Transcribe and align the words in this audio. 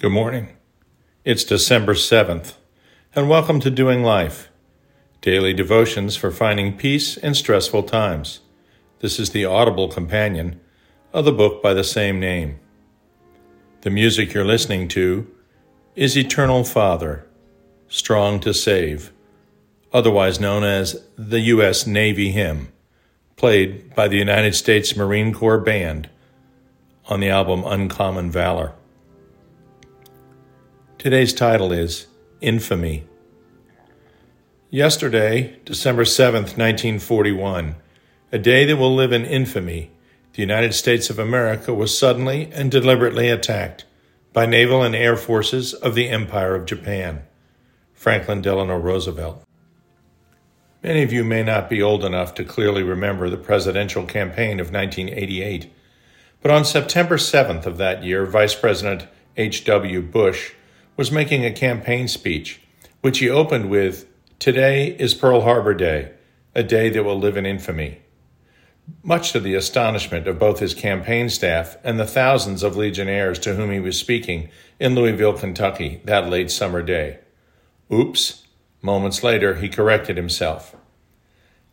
Good 0.00 0.12
morning. 0.12 0.56
It's 1.26 1.44
December 1.44 1.92
7th, 1.92 2.54
and 3.14 3.28
welcome 3.28 3.60
to 3.60 3.70
Doing 3.70 4.02
Life, 4.02 4.48
daily 5.20 5.52
devotions 5.52 6.16
for 6.16 6.30
finding 6.30 6.78
peace 6.78 7.18
in 7.18 7.34
stressful 7.34 7.82
times. 7.82 8.40
This 9.00 9.18
is 9.20 9.32
the 9.32 9.44
audible 9.44 9.88
companion 9.88 10.58
of 11.12 11.26
the 11.26 11.32
book 11.32 11.62
by 11.62 11.74
the 11.74 11.84
same 11.84 12.18
name. 12.18 12.58
The 13.82 13.90
music 13.90 14.32
you're 14.32 14.42
listening 14.42 14.88
to 14.88 15.30
is 15.94 16.16
Eternal 16.16 16.64
Father, 16.64 17.26
Strong 17.88 18.40
to 18.40 18.54
Save, 18.54 19.12
otherwise 19.92 20.40
known 20.40 20.64
as 20.64 21.04
the 21.18 21.40
U.S. 21.40 21.86
Navy 21.86 22.30
Hymn, 22.30 22.72
played 23.36 23.94
by 23.94 24.08
the 24.08 24.16
United 24.16 24.54
States 24.54 24.96
Marine 24.96 25.34
Corps 25.34 25.60
Band 25.60 26.08
on 27.08 27.20
the 27.20 27.28
album 27.28 27.64
Uncommon 27.66 28.30
Valor. 28.30 28.72
Today's 31.00 31.32
title 31.32 31.72
is 31.72 32.08
Infamy. 32.42 33.06
Yesterday, 34.68 35.58
December 35.64 36.04
7th, 36.04 36.58
1941, 36.58 37.76
a 38.30 38.38
day 38.38 38.66
that 38.66 38.76
will 38.76 38.94
live 38.94 39.10
in 39.10 39.24
infamy, 39.24 39.92
the 40.34 40.42
United 40.42 40.74
States 40.74 41.08
of 41.08 41.18
America 41.18 41.72
was 41.72 41.98
suddenly 41.98 42.52
and 42.52 42.70
deliberately 42.70 43.30
attacked 43.30 43.86
by 44.34 44.44
naval 44.44 44.82
and 44.82 44.94
air 44.94 45.16
forces 45.16 45.72
of 45.72 45.94
the 45.94 46.10
Empire 46.10 46.54
of 46.54 46.66
Japan. 46.66 47.22
Franklin 47.94 48.42
Delano 48.42 48.76
Roosevelt. 48.76 49.42
Many 50.82 51.02
of 51.02 51.14
you 51.14 51.24
may 51.24 51.42
not 51.42 51.70
be 51.70 51.80
old 51.80 52.04
enough 52.04 52.34
to 52.34 52.44
clearly 52.44 52.82
remember 52.82 53.30
the 53.30 53.38
presidential 53.38 54.04
campaign 54.04 54.60
of 54.60 54.70
1988, 54.70 55.72
but 56.42 56.50
on 56.50 56.66
September 56.66 57.16
7th 57.16 57.64
of 57.64 57.78
that 57.78 58.04
year, 58.04 58.26
Vice 58.26 58.54
President 58.54 59.08
H.W. 59.38 60.02
Bush 60.02 60.52
was 60.96 61.10
making 61.10 61.44
a 61.44 61.52
campaign 61.52 62.08
speech, 62.08 62.60
which 63.00 63.18
he 63.18 63.28
opened 63.28 63.70
with 63.70 64.06
Today 64.38 64.96
is 64.98 65.14
Pearl 65.14 65.42
Harbor 65.42 65.74
Day, 65.74 66.12
a 66.54 66.62
day 66.62 66.88
that 66.88 67.04
will 67.04 67.18
live 67.18 67.36
in 67.36 67.44
infamy. 67.44 68.00
Much 69.02 69.32
to 69.32 69.40
the 69.40 69.54
astonishment 69.54 70.26
of 70.26 70.38
both 70.38 70.58
his 70.58 70.74
campaign 70.74 71.28
staff 71.28 71.76
and 71.84 71.98
the 71.98 72.06
thousands 72.06 72.62
of 72.62 72.76
Legionnaires 72.76 73.38
to 73.40 73.54
whom 73.54 73.70
he 73.70 73.80
was 73.80 73.98
speaking 73.98 74.48
in 74.78 74.94
Louisville, 74.94 75.34
Kentucky, 75.34 76.00
that 76.04 76.28
late 76.28 76.50
summer 76.50 76.82
day. 76.82 77.18
Oops! 77.92 78.46
Moments 78.82 79.22
later, 79.22 79.56
he 79.56 79.68
corrected 79.68 80.16
himself. 80.16 80.74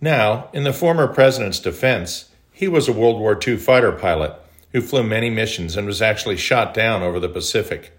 Now, 0.00 0.48
in 0.52 0.64
the 0.64 0.72
former 0.72 1.08
president's 1.08 1.58
defense, 1.58 2.30
he 2.52 2.68
was 2.68 2.88
a 2.88 2.92
World 2.92 3.18
War 3.18 3.38
II 3.44 3.56
fighter 3.56 3.92
pilot 3.92 4.34
who 4.70 4.80
flew 4.80 5.02
many 5.02 5.30
missions 5.30 5.76
and 5.76 5.86
was 5.86 6.00
actually 6.02 6.36
shot 6.36 6.74
down 6.74 7.02
over 7.02 7.18
the 7.18 7.28
Pacific. 7.28 7.96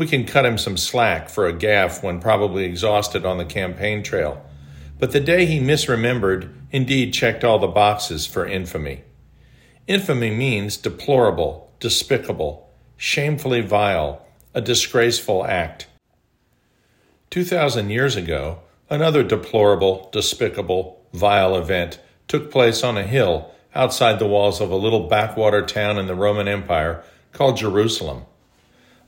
We 0.00 0.06
can 0.06 0.24
cut 0.24 0.46
him 0.46 0.56
some 0.56 0.78
slack 0.78 1.28
for 1.28 1.46
a 1.46 1.52
gaffe 1.52 2.02
when 2.02 2.22
probably 2.22 2.64
exhausted 2.64 3.26
on 3.26 3.36
the 3.36 3.44
campaign 3.44 4.02
trail. 4.02 4.42
But 4.98 5.12
the 5.12 5.20
day 5.20 5.44
he 5.44 5.60
misremembered 5.60 6.50
indeed 6.70 7.12
checked 7.12 7.44
all 7.44 7.58
the 7.58 7.66
boxes 7.66 8.26
for 8.26 8.46
infamy. 8.46 9.02
Infamy 9.86 10.30
means 10.30 10.78
deplorable, 10.78 11.70
despicable, 11.80 12.70
shamefully 12.96 13.60
vile, 13.60 14.24
a 14.54 14.62
disgraceful 14.62 15.44
act. 15.44 15.86
Two 17.28 17.44
thousand 17.44 17.90
years 17.90 18.16
ago, 18.16 18.60
another 18.88 19.22
deplorable, 19.22 20.08
despicable, 20.12 21.06
vile 21.12 21.54
event 21.54 22.00
took 22.26 22.50
place 22.50 22.82
on 22.82 22.96
a 22.96 23.02
hill 23.02 23.50
outside 23.74 24.18
the 24.18 24.26
walls 24.26 24.62
of 24.62 24.70
a 24.70 24.76
little 24.76 25.08
backwater 25.08 25.60
town 25.60 25.98
in 25.98 26.06
the 26.06 26.14
Roman 26.14 26.48
Empire 26.48 27.04
called 27.34 27.58
Jerusalem. 27.58 28.24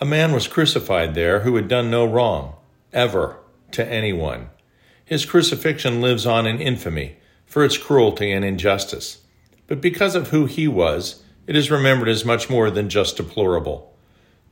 A 0.00 0.06
man 0.06 0.32
was 0.32 0.48
crucified 0.48 1.14
there 1.14 1.40
who 1.40 1.56
had 1.56 1.68
done 1.68 1.90
no 1.90 2.06
wrong, 2.06 2.54
ever, 2.90 3.38
to 3.72 3.86
anyone. 3.86 4.48
His 5.04 5.26
crucifixion 5.26 6.00
lives 6.00 6.24
on 6.24 6.46
in 6.46 6.58
infamy 6.58 7.16
for 7.44 7.64
its 7.64 7.76
cruelty 7.76 8.32
and 8.32 8.42
injustice. 8.42 9.18
But 9.66 9.82
because 9.82 10.14
of 10.14 10.28
who 10.28 10.46
he 10.46 10.66
was, 10.66 11.22
it 11.46 11.54
is 11.54 11.70
remembered 11.70 12.08
as 12.08 12.24
much 12.24 12.48
more 12.48 12.70
than 12.70 12.88
just 12.88 13.18
deplorable. 13.18 13.94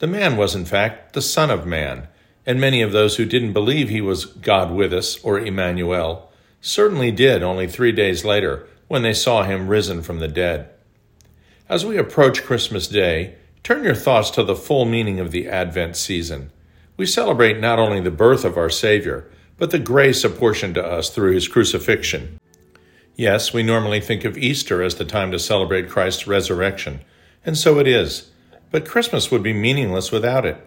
The 0.00 0.06
man 0.06 0.37
was, 0.37 0.54
in 0.54 0.66
fact, 0.66 1.14
the 1.14 1.22
Son 1.22 1.50
of 1.50 1.66
Man, 1.66 2.08
and 2.44 2.60
many 2.60 2.82
of 2.82 2.92
those 2.92 3.16
who 3.16 3.25
didn't 3.25 3.54
believe 3.54 3.88
he 3.88 4.03
was 4.03 4.26
God 4.26 4.70
with 4.70 4.92
us 4.92 5.19
or 5.25 5.38
Emmanuel 5.38 6.31
certainly 6.60 7.10
did 7.10 7.42
only 7.42 7.66
three 7.66 7.92
days 7.92 8.25
later 8.25 8.66
when 8.87 9.03
they 9.03 9.14
saw 9.14 9.44
him 9.44 9.69
risen 9.69 10.03
from 10.03 10.19
the 10.19 10.28
dead. 10.28 10.69
As 11.69 11.87
we 11.87 11.97
approach 11.97 12.44
Christmas 12.44 12.87
Day, 12.87 13.37
Turn 13.69 13.84
your 13.84 13.95
thoughts 13.95 14.31
to 14.31 14.43
the 14.43 14.56
full 14.56 14.87
meaning 14.87 15.21
of 15.21 15.31
the 15.31 15.47
Advent 15.47 15.95
season. 15.95 16.51
We 16.97 17.05
celebrate 17.05 17.61
not 17.61 17.79
only 17.79 18.01
the 18.01 18.11
birth 18.11 18.47
of 18.47 18.56
our 18.56 18.71
Savior, 18.71 19.31
but 19.59 19.73
the 19.73 19.79
grace 19.79 20.25
apportioned 20.25 20.77
to 20.77 20.83
us 20.83 21.11
through 21.11 21.34
his 21.34 21.49
crucifixion. 21.49 22.41
Yes, 23.15 23.53
we 23.53 23.62
normally 23.62 24.01
think 24.01 24.25
of 24.25 24.39
Easter 24.39 24.83
as 24.83 24.95
the 24.95 25.05
time 25.05 25.31
to 25.33 25.39
celebrate 25.39 25.91
Christ's 25.91 26.27
resurrection, 26.27 27.03
and 27.45 27.59
so 27.59 27.79
it 27.79 27.87
is. 27.87 28.31
But 28.71 28.89
Christmas 28.89 29.31
would 29.31 29.43
be 29.43 29.53
meaningless 29.53 30.11
without 30.11 30.47
it. 30.47 30.67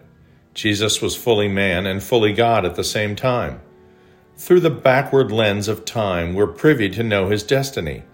Jesus 0.54 1.02
was 1.02 1.16
fully 1.16 1.48
man 1.48 1.86
and 1.86 2.00
fully 2.00 2.32
God 2.32 2.64
at 2.64 2.76
the 2.76 2.84
same 2.84 3.16
time. 3.16 3.60
Through 4.36 4.60
the 4.60 4.70
backward 4.70 5.32
lens 5.32 5.66
of 5.66 5.84
time, 5.84 6.34
we're 6.34 6.46
privy 6.46 6.88
to 6.90 7.02
know 7.02 7.30
his 7.30 7.42
destiny. 7.42 8.04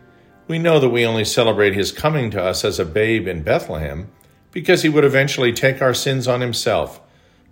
We 0.47 0.59
know 0.59 0.81
that 0.81 0.89
we 0.89 1.05
only 1.05 1.27
celebrate 1.27 1.75
his 1.75 1.93
coming 1.93 2.31
to 2.31 2.43
us 2.43 2.65
as 2.65 2.79
a 2.79 2.87
babe 2.87 3.29
in 3.29 3.43
Bethlehem 3.43 4.11
because 4.59 4.83
he 4.83 4.89
would 4.89 5.05
eventually 5.05 5.53
take 5.53 5.81
our 5.81 5.95
sins 5.95 6.27
on 6.27 6.41
himself, 6.41 7.01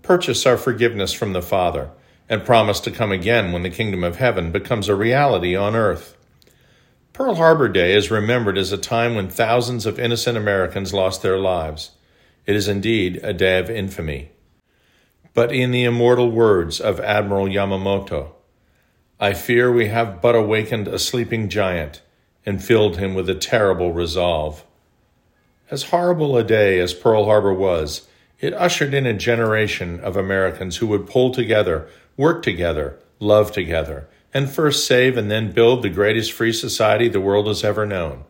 purchase 0.03 0.45
our 0.45 0.57
forgiveness 0.57 1.13
from 1.13 1.35
the 1.35 1.41
Father, 1.41 1.89
and 2.29 2.45
promise 2.45 2.81
to 2.81 2.91
come 2.91 3.13
again 3.13 3.53
when 3.53 3.63
the 3.63 3.71
kingdom 3.71 4.03
of 4.03 4.17
heaven 4.17 4.51
becomes 4.51 4.89
a 4.89 4.97
reality 4.97 5.55
on 5.55 5.77
earth. 5.77 6.17
Pearl 7.13 7.37
Harbor 7.37 7.69
Day 7.69 7.95
is 7.95 8.11
remembered 8.11 8.59
as 8.59 8.73
a 8.73 8.77
time 8.77 9.15
when 9.15 9.29
thousands 9.29 9.87
of 9.87 10.01
innocent 10.01 10.37
Americans 10.37 10.93
lost 10.93 11.23
their 11.23 11.39
lives. 11.39 11.93
It 12.45 12.57
is 12.57 12.67
indeed 12.67 13.21
a 13.23 13.33
day 13.33 13.61
of 13.61 13.71
infamy. 13.71 14.33
But 15.33 15.53
in 15.53 15.71
the 15.71 15.85
immortal 15.85 16.33
words 16.33 16.81
of 16.81 16.99
Admiral 16.99 17.47
Yamamoto, 17.47 18.33
I 19.21 19.33
fear 19.33 19.71
we 19.71 19.87
have 19.87 20.21
but 20.21 20.35
awakened 20.35 20.89
a 20.89 20.99
sleeping 20.99 21.51
giant 21.51 22.03
and 22.45 22.61
filled 22.61 22.97
him 22.97 23.15
with 23.15 23.31
a 23.31 23.37
terrible 23.37 23.93
resolve. 23.93 24.65
As 25.69 25.85
horrible 25.85 26.37
a 26.37 26.45
day 26.45 26.79
as 26.79 26.95
Pearl 26.95 27.25
Harbor 27.25 27.53
was, 27.53 28.07
it 28.39 28.55
ushered 28.55 28.95
in 28.95 29.05
a 29.05 29.13
generation 29.13 29.99
of 29.99 30.17
Americans 30.17 30.77
who 30.77 30.87
would 30.87 31.09
pull 31.09 31.33
together, 31.33 31.89
work 32.17 32.43
together, 32.43 33.01
love 33.19 33.51
together, 33.51 34.09
and 34.33 34.49
first 34.49 34.87
save 34.87 35.17
and 35.17 35.29
then 35.29 35.51
build 35.51 35.83
the 35.83 35.89
greatest 35.89 36.33
free 36.33 36.53
society 36.53 37.09
the 37.09 37.21
world 37.21 37.49
has 37.49 37.65
ever 37.65 37.85
known. 37.85 38.25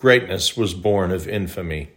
Greatness 0.00 0.56
was 0.56 0.74
born 0.74 1.12
of 1.12 1.28
infamy. 1.28 1.90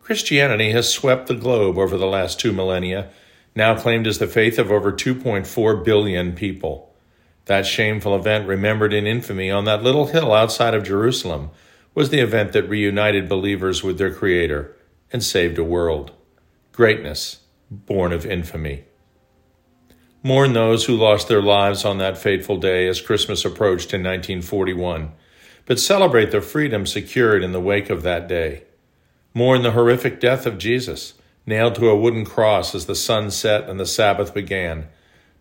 Christianity 0.00 0.70
has 0.70 0.88
swept 0.88 1.26
the 1.26 1.34
globe 1.34 1.76
over 1.76 1.96
the 1.96 2.06
last 2.06 2.38
two 2.38 2.52
millennia, 2.52 3.10
now 3.56 3.76
claimed 3.76 4.06
as 4.06 4.18
the 4.18 4.28
faith 4.28 4.60
of 4.60 4.70
over 4.70 4.92
2.4 4.92 5.84
billion 5.84 6.34
people. 6.34 6.94
That 7.46 7.66
shameful 7.66 8.14
event 8.14 8.46
remembered 8.46 8.92
in 8.92 9.08
infamy 9.08 9.50
on 9.50 9.64
that 9.64 9.82
little 9.82 10.06
hill 10.06 10.32
outside 10.32 10.74
of 10.74 10.84
Jerusalem 10.84 11.50
was 11.96 12.10
the 12.10 12.20
event 12.20 12.52
that 12.52 12.68
reunited 12.68 13.26
believers 13.26 13.82
with 13.82 13.96
their 13.96 14.12
Creator 14.12 14.76
and 15.10 15.24
saved 15.24 15.56
a 15.56 15.64
world. 15.64 16.12
Greatness, 16.70 17.40
born 17.70 18.12
of 18.12 18.26
infamy. 18.26 18.84
Mourn 20.22 20.52
those 20.52 20.84
who 20.84 20.94
lost 20.94 21.26
their 21.26 21.40
lives 21.40 21.86
on 21.86 21.96
that 21.96 22.18
fateful 22.18 22.58
day 22.58 22.86
as 22.86 23.00
Christmas 23.00 23.46
approached 23.46 23.94
in 23.94 24.02
1941, 24.02 25.12
but 25.64 25.80
celebrate 25.80 26.30
the 26.32 26.42
freedom 26.42 26.84
secured 26.84 27.42
in 27.42 27.52
the 27.52 27.60
wake 27.60 27.88
of 27.88 28.02
that 28.02 28.28
day. 28.28 28.64
Mourn 29.32 29.62
the 29.62 29.70
horrific 29.70 30.20
death 30.20 30.44
of 30.44 30.58
Jesus, 30.58 31.14
nailed 31.46 31.76
to 31.76 31.88
a 31.88 31.96
wooden 31.96 32.26
cross 32.26 32.74
as 32.74 32.84
the 32.84 32.94
sun 32.94 33.30
set 33.30 33.70
and 33.70 33.80
the 33.80 33.86
Sabbath 33.86 34.34
began, 34.34 34.86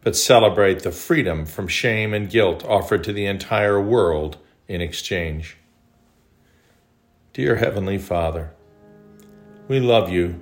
but 0.04 0.16
celebrate 0.16 0.84
the 0.84 0.92
freedom 0.92 1.46
from 1.46 1.68
shame 1.68 2.14
and 2.14 2.30
guilt 2.30 2.64
offered 2.64 3.04
to 3.04 3.12
the 3.12 3.26
entire 3.26 3.82
world 3.82 4.38
in 4.70 4.80
exchange. 4.80 5.58
Dear 7.36 7.58
Heavenly 7.58 7.98
Father, 7.98 8.54
we 9.68 9.82
love 9.82 10.10
you. 10.10 10.42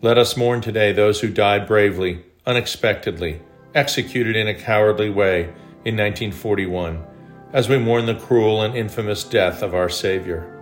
Let 0.00 0.16
us 0.16 0.36
mourn 0.36 0.60
today 0.60 0.92
those 0.92 1.20
who 1.20 1.28
died 1.28 1.66
bravely, 1.66 2.24
unexpectedly, 2.46 3.42
executed 3.74 4.36
in 4.36 4.46
a 4.46 4.54
cowardly 4.54 5.10
way 5.10 5.46
in 5.84 5.96
1941, 5.96 7.04
as 7.52 7.68
we 7.68 7.78
mourn 7.78 8.06
the 8.06 8.14
cruel 8.14 8.62
and 8.62 8.76
infamous 8.76 9.24
death 9.24 9.60
of 9.60 9.74
our 9.74 9.88
Savior. 9.88 10.56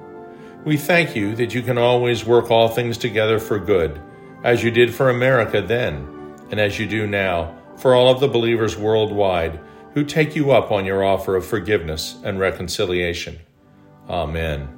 We 0.64 0.78
thank 0.78 1.14
you 1.14 1.36
that 1.36 1.52
you 1.52 1.60
can 1.60 1.76
always 1.76 2.24
work 2.24 2.50
all 2.50 2.68
things 2.68 2.96
together 2.96 3.38
for 3.38 3.58
good, 3.58 4.00
as 4.44 4.64
you 4.64 4.70
did 4.70 4.94
for 4.94 5.10
America 5.10 5.60
then, 5.60 6.34
and 6.50 6.58
as 6.58 6.78
you 6.78 6.86
do 6.86 7.06
now 7.06 7.54
for 7.76 7.94
all 7.94 8.08
of 8.08 8.20
the 8.20 8.28
believers 8.28 8.78
worldwide 8.78 9.60
who 9.92 10.02
take 10.02 10.34
you 10.34 10.50
up 10.50 10.72
on 10.72 10.86
your 10.86 11.04
offer 11.04 11.36
of 11.36 11.44
forgiveness 11.44 12.16
and 12.24 12.40
reconciliation. 12.40 13.38
Amen. 14.08 14.77